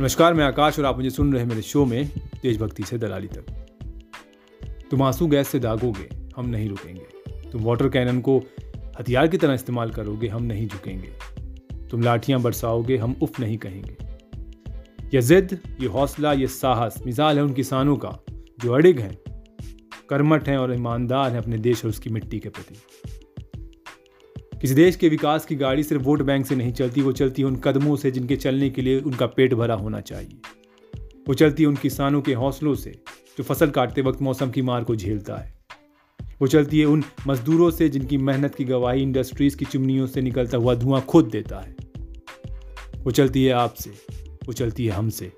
[0.00, 2.10] नमस्कार, मैं आकाश और आप मुझे सुन रहे हैं मेरे शो में
[2.42, 3.66] देशभक्ति से दलाली तक।
[4.90, 7.06] तुम आँसू गैस से दागोगे, हम नहीं रुकेंगे।
[7.50, 8.38] तुम वाटर कैनन को
[9.00, 11.08] हथियार की तरह इस्तेमाल करोगे, हम नहीं झुकेंगे।
[11.88, 13.96] तुम लाठियाँ बरसाओगे, हम उफ नहीं कहेंगे।
[15.14, 19.18] यह जिद, ये हौसला, ये साहस मिसाल है उन किसानों का, जो अड़िग हैं,
[20.08, 22.76] कर्मठ हैं और ईमानदार हैं अपने देश और उसकी मिट्टी के प्रति।
[24.60, 27.48] किसी देश के विकास की गाड़ी सिर्फ़ वोट बैंक से नहीं चलती, वो चलती है
[27.48, 30.40] उन कदमों से जिनके चलने के लिए उनका पेट भरा होना चाहिए।
[31.28, 32.90] वो चलती है उन किसानों के हौसलों से
[33.38, 35.58] जो फ़सल काटते वक्त मौसम की मार को झेलता है।
[36.40, 40.58] वो चलती है उन मजदूरों से जिनकी मेहनत की गवाही इंडस्ट्रीज़ की चिमनियों से निकलता
[40.58, 41.76] हुआ धुआँ खुद देता है।
[42.96, 43.90] वो चलती है आपसे,
[44.46, 45.32] वो चलती है हमसे।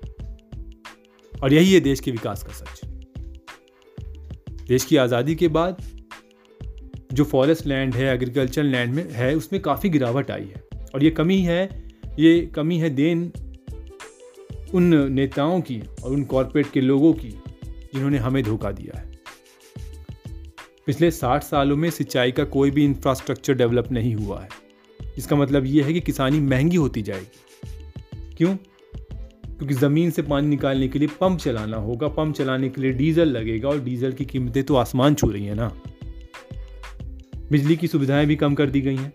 [1.43, 2.81] और यही है देश के विकास का सच।
[4.67, 5.81] देश की आज़ादी के बाद
[7.13, 10.63] जो फॉरेस्ट लैंड है एग्रीकल्चर लैंड में है, उसमें काफ़ी गिरावट आई है।
[10.95, 11.83] और ये कमी है,
[12.19, 13.31] ये कमी है देन
[14.73, 17.29] उन नेताओं की और उन कॉरपोरेट के लोगों की
[17.65, 19.11] जिन्होंने हमें धोखा दिया है।
[20.85, 24.49] पिछले साठ सालों में सिंचाई का कोई भी इंफ्रास्ट्रक्चर डेवलप नहीं हुआ है।
[25.17, 27.41] इसका मतलब ये है कि किसानी महँगी होती जाएगी।
[28.37, 28.55] क्यों?
[29.57, 33.27] क्योंकि ज़मीन से पानी निकालने के लिए पंप चलाना होगा, पंप चलाने के लिए डीजल
[33.27, 35.75] लगेगा और डीजल की कीमतें तो आसमान छू रही हैं ना।
[37.51, 39.13] बिजली की सुविधाएँ भी कम कर दी गई हैं।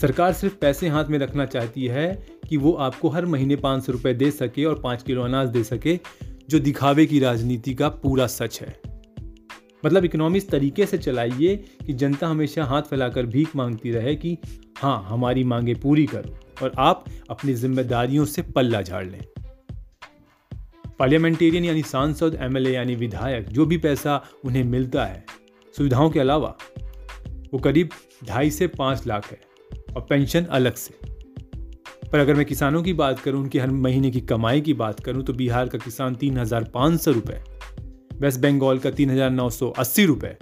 [0.00, 3.92] सरकार सिर्फ़ पैसे हाथ में रखना चाहती है कि वो आपको हर महीने पाँच सौ
[3.92, 6.00] रुपये दे सके और पाँच किलो अनाज दे सके,
[6.50, 8.80] जो दिखावे की राजनीति का पूरा सच है।
[9.86, 14.38] मतलब इकोनॉमी इस तरीके से चलाइए कि जनता हमेशा हाथ फैलाकर भीख मांगती रहे कि
[14.78, 19.22] हाँ हमारी मांगे पूरी करो और आप अपनी जिम्मेदारियों से पल्ला झाड़ लें।
[20.98, 25.39] पार्लियामेंटेरियन यानी सांसद एमएलए यानी विधायक, जो भी पैसा उन्हें मिलता है
[25.74, 26.56] सुविधाओं के अलावा
[27.52, 27.90] वो करीब
[28.24, 29.40] ढाई से पाँच लाख है
[29.96, 30.94] और पेंशन अलग से।
[32.08, 35.22] पर अगर मैं किसानों की बात करूँ, उनकी हर महीने की कमाई की बात करूँ
[35.24, 37.42] तो बिहार का किसान तीन हज़ार पाँच सौ रुपये
[38.16, 40.36] वेस्ट बंगाल का तीन हज़ार नौ सौ अस्सी रुपये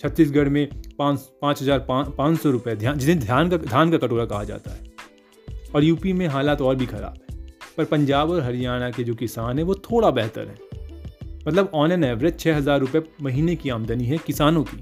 [0.00, 0.68] छत्तीसगढ़ में
[0.98, 4.70] पाँच पाँच हज़ार पाँच सौ रुपये ध्यान, जिन्हें ध्यान का, धान का कटोरा कहा जाता
[4.70, 4.94] है।
[5.74, 7.36] और यूपी में हालात और भी ख़राब है,
[7.76, 10.58] पर पंजाब और हरियाणा के जो किसान हैं, वो थोड़ा बेहतर हैं।
[11.48, 14.80] मतलब ऑन एन एवरेज छः हज़ार रुपये महीने की आमदनी है किसानों की।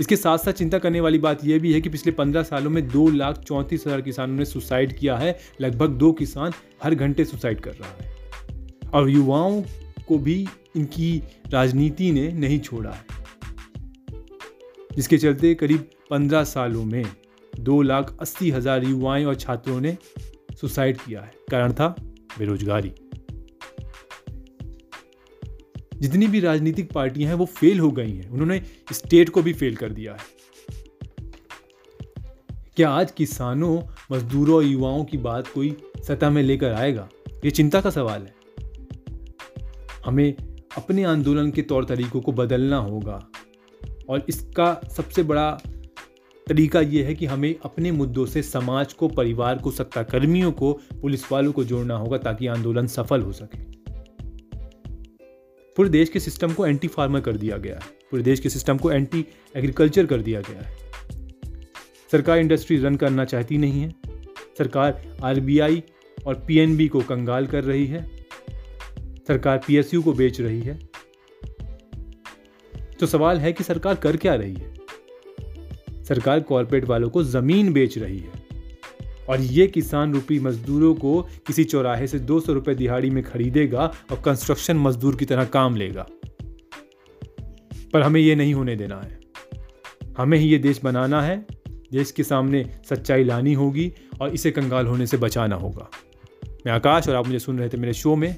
[0.00, 2.86] इसके साथ साथ चिंता करने वाली बात यह भी है कि पिछले पंद्रह सालों में
[2.88, 6.52] दो लाख चौंतीस हज़ार किसानों ने सुसाइड किया है। लगभग दो किसान
[6.84, 9.62] हर घंटे सुसाइड कर रहा है। और युवाओं
[10.08, 11.22] को भी इनकी
[11.52, 13.04] राजनीति ने नहीं छोड़ा है।
[14.96, 17.04] जिसके चलते करीब पंद्रह सालों में
[17.52, 19.96] दो लाख अस्सी हज़ार युवाएँ और छात्रों ने
[20.60, 21.94] सुसाइड किया है। कारण था
[22.38, 22.92] बेरोजगारी।
[26.00, 28.62] जितनी भी राजनीतिक पार्टियाँ हैं, वो फेल हो गई हैं। उन्होंने
[28.92, 30.40] स्टेट को भी फेल कर दिया है।
[32.76, 35.76] क्या आज किसानों, मजदूरों और युवाओं की बात कोई
[36.08, 37.08] सतह में लेकर आएगा?
[37.44, 38.34] ये चिंता का सवाल है।
[40.06, 40.34] हमें
[40.76, 43.26] अपने आंदोलन के तौर तरीकों को बदलना होगा।
[44.08, 45.60] और इसका सबसे बड़ा
[46.46, 51.32] तरीका यह है कि हमें अपने मुद्दों से समाज को, परिवार को, सत्ताकर्मियों को पुलिस
[51.32, 53.69] वालों को जोड़ना होगा ताकि आंदोलन सफल हो सके।
[55.80, 57.80] पूरे देश के सिस्टम को एंटी फार्मर कर दिया गया है।
[58.10, 59.26] पूरे देश के सिस्टम को एंटी
[59.56, 60.76] एग्रीकल्चर कर दिया गया है।
[62.12, 63.94] सरकार इंडस्ट्री रन करना चाहती नहीं है।
[64.58, 65.82] सरकार आरबीआई
[66.26, 68.26] और पीएनबी को कंगाल कर रही है।
[69.28, 70.78] सरकार पीएसयू को बेच रही है।
[73.00, 74.74] तो सवाल है कि सरकार कर क्या रही है?
[76.04, 78.39] सरकार कॉरपोरेट वालों को ज़मीन बेच रही है।
[79.28, 83.92] और ये किसान रूपी मजदूरों को किसी चौराहे से दो सौ रुपये दिहाड़ी में खरीदेगा
[84.10, 86.06] और कंस्ट्रक्शन मजदूर की तरह काम लेगा।
[87.92, 89.20] पर हमें ये नहीं होने देना है।
[90.18, 94.86] हमें ही ये देश बनाना है। देश के सामने सच्चाई लानी होगी और इसे कंगाल
[94.86, 95.90] होने से बचाना होगा।
[96.66, 98.36] मैं आकाश और आप मुझे सुन रहे थे मेरे शो में।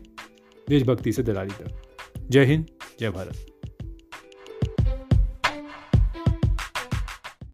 [0.68, 1.82] देशभक्ति से दलाली तक।
[2.30, 2.66] जय हिंद,
[3.00, 3.51] जय भारत।